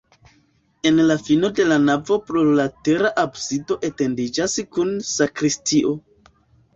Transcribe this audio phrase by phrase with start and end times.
[0.89, 0.95] En
[1.25, 5.93] fino de la navo plurlatera absido etendiĝas kun sakristio.